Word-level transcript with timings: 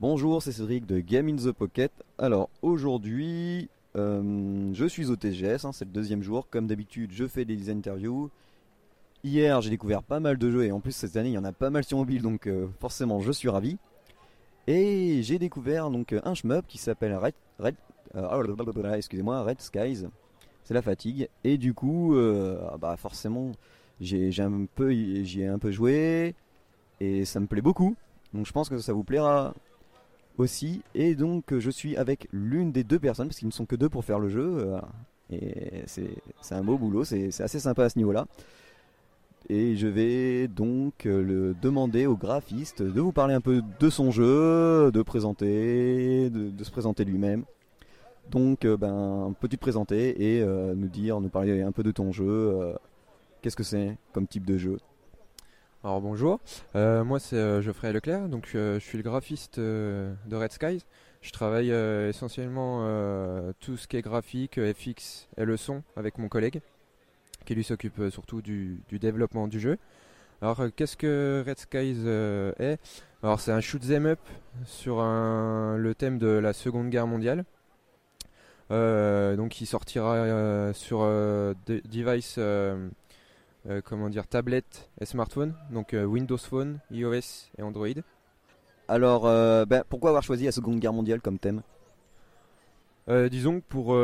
Bonjour, 0.00 0.40
c'est 0.40 0.52
Cédric 0.52 0.86
de 0.86 1.00
Game 1.00 1.26
in 1.28 1.34
the 1.34 1.50
Pocket. 1.50 1.90
Alors 2.18 2.50
aujourd'hui, 2.62 3.68
euh, 3.96 4.72
je 4.72 4.86
suis 4.86 5.10
au 5.10 5.16
TGS, 5.16 5.64
hein, 5.64 5.72
c'est 5.72 5.86
le 5.86 5.90
deuxième 5.90 6.22
jour. 6.22 6.48
Comme 6.48 6.68
d'habitude, 6.68 7.10
je 7.12 7.26
fais 7.26 7.44
des 7.44 7.68
interviews. 7.68 8.30
Hier, 9.24 9.60
j'ai 9.60 9.70
découvert 9.70 10.04
pas 10.04 10.20
mal 10.20 10.38
de 10.38 10.52
jeux 10.52 10.64
et 10.64 10.70
en 10.70 10.78
plus 10.78 10.92
cette 10.92 11.16
année, 11.16 11.30
il 11.30 11.32
y 11.32 11.38
en 11.38 11.42
a 11.42 11.50
pas 11.50 11.70
mal 11.70 11.82
sur 11.82 11.98
mobile, 11.98 12.22
donc 12.22 12.46
euh, 12.46 12.68
forcément, 12.78 13.18
je 13.18 13.32
suis 13.32 13.48
ravi. 13.48 13.76
Et 14.68 15.20
j'ai 15.24 15.40
découvert 15.40 15.90
donc 15.90 16.14
un 16.22 16.32
shmup 16.32 16.64
qui 16.68 16.78
s'appelle 16.78 17.16
Red, 17.16 17.34
Red 17.58 17.74
euh, 18.14 18.94
excusez-moi, 18.94 19.42
Red 19.42 19.60
Skies. 19.60 20.06
C'est 20.62 20.74
la 20.74 20.82
fatigue. 20.82 21.28
Et 21.42 21.58
du 21.58 21.74
coup, 21.74 22.16
ah 22.16 22.76
bah 22.78 22.96
forcément, 22.96 23.50
j'ai 24.00 24.30
un 24.38 24.66
peu, 24.76 24.92
j'y 24.92 25.40
ai 25.40 25.48
un 25.48 25.58
peu 25.58 25.72
joué 25.72 26.36
et 27.00 27.24
ça 27.24 27.40
me 27.40 27.48
plaît 27.48 27.62
beaucoup. 27.62 27.96
Donc 28.32 28.46
je 28.46 28.52
pense 28.52 28.68
que 28.68 28.78
ça 28.78 28.92
vous 28.92 29.02
plaira 29.02 29.54
aussi. 30.38 30.82
Et 30.94 31.14
donc 31.14 31.56
je 31.58 31.70
suis 31.70 31.96
avec 31.96 32.28
l'une 32.32 32.72
des 32.72 32.84
deux 32.84 32.98
personnes, 32.98 33.28
parce 33.28 33.38
qu'ils 33.38 33.48
ne 33.48 33.52
sont 33.52 33.66
que 33.66 33.76
deux 33.76 33.88
pour 33.88 34.04
faire 34.04 34.18
le 34.18 34.28
jeu. 34.28 34.58
Euh, 34.58 34.80
et 35.30 35.82
c'est 35.86 36.54
un 36.54 36.64
beau 36.64 36.78
boulot, 36.78 37.04
c'est 37.04 37.28
assez 37.40 37.60
sympa 37.60 37.84
à 37.84 37.88
ce 37.88 37.98
niveau-là. 37.98 38.26
Et 39.50 39.76
je 39.76 39.86
vais 39.86 40.48
donc 40.48 41.06
euh, 41.06 41.22
le 41.22 41.54
demander 41.60 42.06
au 42.06 42.16
graphiste 42.16 42.82
de 42.82 43.00
vous 43.00 43.12
parler 43.12 43.34
un 43.34 43.40
peu 43.40 43.62
de 43.80 43.90
son 43.90 44.10
jeu, 44.10 44.90
de 44.92 45.02
présenter, 45.02 46.28
de, 46.30 46.64
se 46.64 46.70
présenter 46.70 47.04
lui-même. 47.04 47.44
Donc, 48.30 48.66
euh, 48.66 48.76
ben, 48.76 49.34
peux-tu 49.40 49.56
te 49.56 49.60
présenter 49.60 50.36
et 50.38 50.44
nous 50.44 50.88
dire, 50.88 51.20
nous 51.20 51.30
parler 51.30 51.62
un 51.62 51.72
peu 51.72 51.82
de 51.82 51.92
ton 51.92 52.12
jeu 52.12 52.74
Qu'est-ce 53.40 53.56
que 53.56 53.62
c'est 53.62 53.96
comme 54.12 54.26
type 54.26 54.44
de 54.44 54.58
jeu? 54.58 54.78
Alors 55.84 56.00
bonjour, 56.00 56.40
euh, 56.74 57.04
moi 57.04 57.20
c'est 57.20 57.36
euh, 57.36 57.62
Geoffrey 57.62 57.92
Leclerc, 57.92 58.28
donc 58.28 58.50
euh, 58.56 58.80
je 58.80 58.84
suis 58.84 58.98
le 58.98 59.04
graphiste 59.04 59.60
de 59.60 60.16
Red 60.32 60.50
Skies. 60.50 60.84
Je 61.22 61.30
travaille 61.30 61.70
essentiellement 61.70 62.84
tout 63.60 63.76
ce 63.76 63.86
qui 63.86 63.96
est 63.96 64.02
graphique, 64.02 64.58
FX 64.60 65.28
et 65.36 65.44
le 65.44 65.56
son 65.56 65.82
avec 65.96 66.18
mon 66.18 66.28
collègue, 66.28 66.60
qui 67.44 67.54
lui 67.54 67.64
s'occupe 67.64 68.00
surtout 68.10 68.40
du, 68.40 68.82
développement 68.92 69.48
du 69.48 69.58
jeu. 69.58 69.78
Alors 70.42 70.62
qu'est-ce 70.76 70.96
que 70.96 71.44
Red 71.44 71.58
Skies 71.58 72.06
est? 72.60 72.78
Alors 73.22 73.40
c'est 73.40 73.50
un 73.50 73.60
shoot 73.60 73.82
them 73.82 74.06
up 74.06 74.20
sur 74.64 74.98
le 75.00 75.92
thème 75.96 76.18
de 76.18 76.28
la 76.28 76.52
Seconde 76.52 76.88
Guerre 76.88 77.08
mondiale. 77.08 77.44
donc 78.70 79.60
il 79.60 79.66
sortira 79.66 80.72
sur 80.72 81.00
device 81.66 82.38
euh, 83.66 83.80
comment 83.84 84.08
dire, 84.08 84.26
tablette 84.26 84.88
et 85.00 85.04
smartphone, 85.04 85.54
donc 85.70 85.92
euh, 85.92 86.04
Windows 86.04 86.38
Phone, 86.38 86.78
iOS 86.90 87.50
et 87.58 87.62
Android. 87.62 87.88
Alors, 88.86 89.26
euh, 89.26 89.64
ben, 89.64 89.82
pourquoi 89.88 90.10
avoir 90.10 90.22
choisi 90.22 90.44
la 90.44 90.52
Seconde 90.52 90.78
Guerre 90.78 90.92
mondiale 90.92 91.20
comme 91.20 91.38
thème? 91.38 91.62
Disons 93.30 93.62
pour 93.62 93.96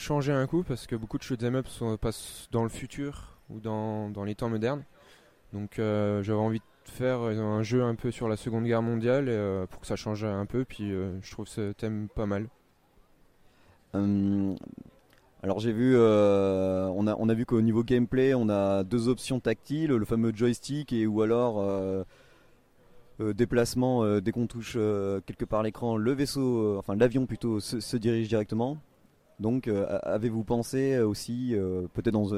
changer 0.00 0.32
un 0.32 0.44
coup, 0.48 0.64
parce 0.64 0.88
que 0.88 0.96
beaucoup 0.96 1.18
de 1.18 1.22
shoot'em 1.22 1.54
up 1.54 1.68
se 1.68 1.94
passent 1.94 2.48
dans 2.50 2.64
le 2.64 2.68
futur 2.68 3.38
ou 3.48 3.60
dans, 3.60 4.10
dans 4.10 4.24
les 4.24 4.34
temps 4.34 4.48
modernes. 4.48 4.82
Donc 5.52 5.74
j'avais 5.76 6.32
envie 6.32 6.58
de 6.58 6.90
faire 6.90 7.20
un 7.20 7.62
jeu 7.62 7.84
un 7.84 7.94
peu 7.94 8.10
sur 8.10 8.28
la 8.28 8.36
Seconde 8.36 8.64
Guerre 8.64 8.82
mondiale 8.82 9.66
pour 9.70 9.80
que 9.80 9.86
ça 9.86 9.94
change 9.94 10.24
un 10.24 10.46
peu. 10.46 10.64
Puis 10.64 10.90
je 10.90 11.30
trouve 11.30 11.46
ce 11.46 11.70
thème 11.70 12.08
pas 12.12 12.26
mal. 12.26 12.48
Hum, 13.94 14.56
alors 15.42 15.58
j'ai 15.58 15.72
vu, 15.72 15.94
euh, 15.96 16.88
on, 16.94 17.06
a, 17.06 17.16
on 17.18 17.28
a 17.30 17.34
vu 17.34 17.46
qu'au 17.46 17.62
niveau 17.62 17.82
gameplay, 17.82 18.34
on 18.34 18.50
a 18.50 18.84
deux 18.84 19.08
options 19.08 19.40
tactiles, 19.40 19.90
le 19.90 20.04
fameux 20.04 20.32
joystick 20.34 20.92
et 20.92 21.06
ou 21.06 21.22
alors 21.22 21.60
euh, 21.60 22.04
euh, 23.20 23.32
déplacement 23.32 24.20
dès 24.20 24.32
qu'on 24.32 24.46
touche 24.46 24.74
quelque 25.26 25.46
part 25.46 25.62
l'écran, 25.62 25.96
le 25.96 26.12
vaisseau, 26.12 26.76
enfin 26.78 26.94
l'avion 26.94 27.24
plutôt, 27.24 27.58
se, 27.60 27.96
dirige 27.96 28.28
directement. 28.28 28.76
Donc 29.38 29.68
avez-vous 29.68 30.44
pensé 30.44 30.98
aussi, 30.98 31.56
peut-être 31.94 32.12
dans 32.12 32.28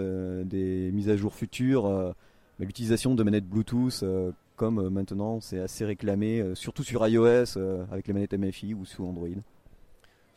des 0.44 0.90
mises 0.92 1.08
à 1.10 1.16
jour 1.16 1.34
futures, 1.34 2.14
l'utilisation 2.60 3.16
de 3.16 3.22
manettes 3.24 3.48
Bluetooth 3.48 4.04
comme 4.54 4.88
maintenant 4.90 5.40
c'est 5.40 5.58
assez 5.58 5.84
réclamé, 5.84 6.52
surtout 6.54 6.84
sur 6.84 7.04
iOS 7.04 7.58
avec 7.90 8.06
les 8.06 8.12
manettes 8.12 8.34
MFI 8.34 8.74
ou 8.74 8.84
sous 8.84 9.04
Android? 9.04 9.42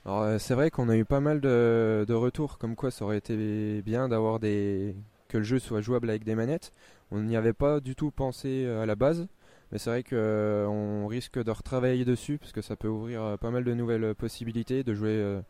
Alors 0.05 0.21
euh, 0.21 0.37
c'est 0.37 0.53
vrai 0.53 0.69
qu'on 0.69 0.87
a 0.89 0.95
eu 0.95 1.03
pas 1.03 1.19
mal 1.19 1.41
de, 1.41 2.05
retours 2.13 2.59
comme 2.59 2.75
quoi 2.75 2.91
ça 2.91 3.05
aurait 3.05 3.17
été 3.17 3.81
bien 3.81 4.07
d'avoir 4.07 4.39
des 4.39 4.95
que 5.29 5.37
le 5.39 5.43
jeu 5.43 5.57
soit 5.57 5.81
jouable 5.81 6.09
avec 6.09 6.23
des 6.23 6.35
manettes. 6.35 6.71
On 7.11 7.21
n'y 7.21 7.35
avait 7.35 7.53
pas 7.53 7.79
du 7.79 7.95
tout 7.95 8.11
pensé 8.11 8.65
euh, 8.65 8.83
à 8.83 8.85
la 8.85 8.95
base, 8.95 9.27
mais 9.71 9.79
c'est 9.79 9.89
vrai 9.89 10.03
qu'on 10.03 10.15
euh, 10.15 11.05
risque 11.07 11.43
de 11.43 11.49
retravailler 11.49 12.05
dessus 12.05 12.37
parce 12.37 12.51
que 12.51 12.61
ça 12.61 12.75
peut 12.75 12.87
ouvrir 12.87 13.37
pas 13.39 13.49
mal 13.49 13.63
de 13.63 13.73
nouvelles 13.73 14.13
possibilités 14.13 14.83
de 14.83 14.93
jouer 14.93 15.41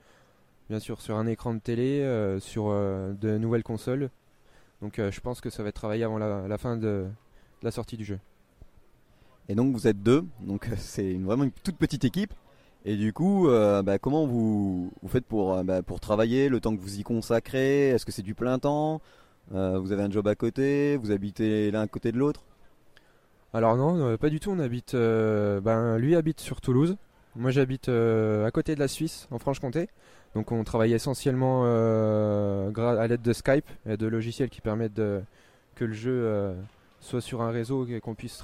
bien 0.70 0.80
sûr 0.80 1.02
sur 1.02 1.18
un 1.18 1.28
écran 1.28 1.54
de 1.54 1.60
télé, 1.60 2.38
sur 2.40 2.70
de 2.70 3.38
nouvelles 3.38 3.64
consoles. 3.64 4.10
Donc 4.82 4.96
je 4.98 5.20
pense 5.20 5.42
que 5.42 5.50
ça 5.50 5.64
va 5.64 5.70
être 5.70 5.76
travaillé 5.76 6.06
avant 6.06 6.18
la, 6.18 6.58
fin 6.58 6.78
de, 6.78 7.08
la 7.62 7.72
sortie 7.72 7.98
du 7.98 8.06
jeu. 8.06 8.20
Et 9.50 9.56
donc 9.56 9.74
vous 9.74 9.88
êtes 9.88 10.02
deux, 10.02 10.24
donc 10.40 10.70
c'est 10.78 11.14
vraiment 11.16 11.44
une 11.44 11.52
toute 11.52 11.78
petite 11.78 12.06
équipe. 12.06 12.34
Et 12.88 12.98
du 12.98 13.14
coup, 13.14 13.50
euh, 13.50 13.82
bah, 13.82 13.98
comment 13.98 14.28
vous, 14.28 14.92
vous 15.02 15.10
faites 15.10 15.26
pour, 15.26 15.56
euh, 15.56 15.64
bah, 15.64 15.82
pour 15.82 16.00
travailler, 16.00 16.50
le 16.50 16.60
temps 16.60 16.76
que 16.76 16.80
vous 16.80 17.00
y 17.00 17.04
consacrez? 17.04 17.90
Est-ce 17.90 18.06
que 18.06 18.12
c'est 18.12 18.22
du 18.22 18.36
plein 18.36 18.60
temps? 18.60 19.02
Euh, 19.56 19.80
Vous 19.80 19.92
avez 19.92 20.04
un 20.04 20.12
job 20.12 20.28
à 20.28 20.36
côté? 20.36 20.96
Vous 20.98 21.10
habitez 21.12 21.72
l'un 21.72 21.82
à 21.82 21.88
côté 21.88 22.12
de 22.12 22.18
l'autre? 22.20 22.44
Alors 23.54 23.76
non, 23.76 24.18
pas 24.18 24.30
du 24.30 24.40
tout. 24.40 24.52
On 24.52 24.60
habite, 24.60 24.94
ben, 24.96 25.98
lui 25.98 26.16
habite 26.16 26.42
sur 26.42 26.62
Toulouse. 26.62 26.98
Moi 27.38 27.52
j'habite 27.52 27.88
à 27.90 28.52
côté 28.52 28.76
de 28.76 28.80
la 28.82 28.90
Suisse, 28.90 29.28
en 29.32 29.40
Franche-Comté. 29.40 29.88
Donc 30.36 30.52
on 30.52 30.62
travaille 30.66 30.92
essentiellement 30.92 31.64
à 31.64 33.08
l'aide 33.08 33.22
de 33.22 33.34
Skype 33.34 33.70
et 33.88 33.96
de 33.96 34.08
logiciels 34.08 34.50
qui 34.50 34.60
permettent 34.60 35.02
que 35.76 35.86
le 35.86 35.94
jeu 35.94 36.54
soit 37.00 37.22
sur 37.22 37.42
un 37.42 37.52
réseau 37.52 37.88
et 37.88 38.02
qu'on 38.02 38.14
puisse 38.14 38.44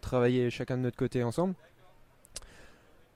travailler 0.00 0.48
chacun 0.48 0.76
de 0.76 0.82
notre 0.82 0.96
côté 0.96 1.24
ensemble. 1.24 1.54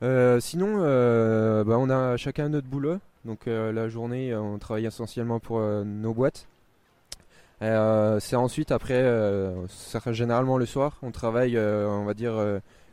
Euh, 0.05 0.39
sinon, 0.39 0.81
euh, 0.81 1.65
bah, 1.65 1.79
on 1.79 1.89
a 1.89 2.17
chacun 2.19 2.51
notre 2.51 2.67
boulot. 2.69 2.99
Donc 3.25 3.49
euh, 3.49 3.73
la 3.73 3.89
journée, 3.89 4.37
on 4.37 4.59
travaille 4.59 4.85
essentiellement 4.85 5.41
pour 5.41 5.61
nos 5.61 6.13
boîtes. 6.13 6.47
c'est 7.61 8.37
ensuite 8.37 8.71
après, 8.71 9.03
généralement 10.13 10.59
le 10.59 10.67
soir, 10.67 10.99
on 11.03 11.11
travaille, 11.11 11.59
on 11.59 12.05
va 12.05 12.13
dire 12.15 12.35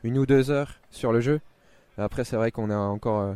une 0.04 0.18
ou 0.18 0.26
deux 0.26 0.52
heures 0.52 0.80
sur 0.90 1.12
le 1.12 1.20
jeu. 1.20 1.42
Après, 1.98 2.24
c'est 2.24 2.38
vrai 2.38 2.52
qu'on 2.52 2.70
a 2.70 2.78
encore, 2.78 3.36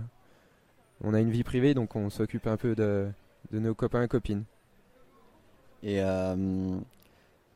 on 1.04 1.14
a 1.14 1.20
une 1.20 1.32
vie 1.32 1.44
privée, 1.44 1.74
donc 1.74 1.96
on 1.98 2.10
s'occupe 2.10 2.48
un 2.48 2.58
peu 2.58 2.76
de, 2.76 3.10
nos 3.52 3.74
copains 3.76 4.04
et 4.04 4.08
copines. 4.08 4.46
Et, 5.84 6.00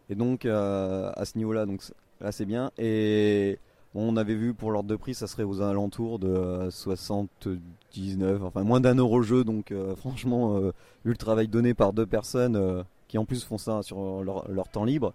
donc 0.09 0.45
à 0.45 1.23
ce 1.25 1.37
niveau-là, 1.37 1.65
donc 1.65 1.81
là 2.19 2.33
c'est 2.33 2.45
bien. 2.45 2.71
Et 2.77 3.57
on 3.95 4.17
avait 4.17 4.35
vu 4.35 4.53
pour 4.53 4.71
l'ordre 4.71 4.89
de 4.89 4.95
prix, 4.95 5.15
ça 5.15 5.27
serait 5.27 5.43
aux 5.43 5.61
alentours 5.61 6.19
de 6.19 6.69
79, 6.69 8.41
euh, 8.41 8.45
enfin 8.45 8.63
moins 8.63 8.79
d'un 8.79 8.95
euro 8.95 9.19
le 9.19 9.25
jeu. 9.25 9.43
Donc 9.43 9.71
euh, 9.71 9.95
franchement, 9.95 10.57
euh, 10.57 10.71
vu 11.05 11.11
le 11.11 11.17
travail 11.17 11.47
donné 11.47 11.73
par 11.73 11.93
deux 11.93 12.05
personnes 12.05 12.85
qui 13.07 13.17
en 13.17 13.25
plus 13.25 13.43
font 13.43 13.57
ça 13.57 13.81
sur 13.81 14.23
leur, 14.23 14.69
temps 14.71 14.83
libre, 14.83 15.13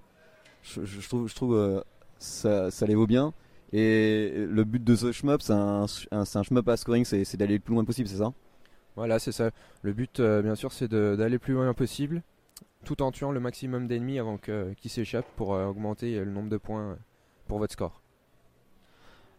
je, 0.62 1.34
trouve, 1.34 1.84
ça, 2.18 2.70
les 2.86 2.94
vaut 2.94 3.06
bien. 3.06 3.32
Et 3.72 4.32
le 4.48 4.64
but 4.64 4.82
de 4.82 4.94
ce 4.94 5.12
shmup, 5.12 5.42
c'est 5.42 5.52
un, 5.52 5.86
un, 6.10 6.22
à 6.22 6.76
scoring, 6.76 7.04
c'est 7.04 7.36
d'aller 7.36 7.54
le 7.54 7.60
plus 7.60 7.74
loin 7.74 7.84
possible, 7.84 8.08
c'est 8.08 8.18
ça? 8.18 8.32
Voilà, 8.96 9.18
c'est 9.18 9.32
ça. 9.32 9.50
Le 9.82 9.92
but, 9.92 10.20
bien 10.20 10.54
sûr, 10.54 10.72
c'est 10.72 10.88
d'aller 10.88 11.30
le 11.30 11.38
plus 11.38 11.54
loin 11.54 11.72
possible, 11.74 12.22
tout 12.84 13.02
en 13.02 13.10
tuant 13.12 13.32
le 13.32 13.40
maximum 13.40 13.86
d'ennemis 13.86 14.18
avant 14.18 14.38
qu'ils 14.38 14.90
s'échappent 14.90 15.30
pour 15.36 15.50
augmenter 15.50 16.16
le 16.24 16.30
nombre 16.30 16.48
de 16.48 16.56
points 16.56 16.98
pour 17.46 17.58
votre 17.58 17.72
score. 17.72 18.03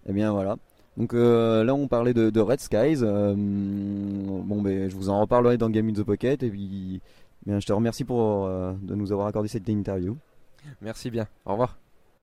Eh 0.08 0.14
bien 0.14 0.32
voilà. 0.32 0.58
Donc 0.98 1.14
euh, 1.14 1.64
là 1.64 1.76
on 1.76 1.88
parlait 1.88 2.14
de, 2.14 2.40
Red 2.40 2.60
Skies. 2.60 3.00
Euh, 3.02 3.34
bon 3.36 4.62
ben 4.62 4.90
je 4.90 4.96
vous 4.96 5.10
en 5.10 5.20
reparlerai 5.20 5.58
dans 5.58 5.70
Game 5.70 5.90
in 5.90 5.94
the 5.94 6.04
Pocket 6.04 6.42
et 6.44 6.50
puis 6.50 7.02
je 7.48 7.66
te 7.66 7.74
remercie 7.74 8.04
pour 8.04 8.46
euh, 8.46 8.74
de 8.82 8.96
nous 8.96 9.12
avoir 9.12 9.28
accordé 9.28 9.50
cette 9.50 9.68
interview. 9.70 10.18
Merci 10.82 11.10
bien. 11.12 11.28
Au 11.46 11.52
revoir. 11.52 11.78